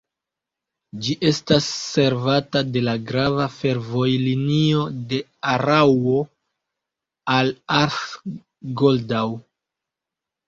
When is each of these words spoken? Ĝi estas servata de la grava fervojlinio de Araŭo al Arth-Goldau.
Ĝi 1.07 1.15
estas 1.31 1.65
servata 1.71 2.61
de 2.77 2.81
la 2.85 2.95
grava 3.11 3.43
fervojlinio 3.55 4.85
de 5.11 5.19
Araŭo 5.51 6.15
al 7.35 7.51
Arth-Goldau. 7.81 9.37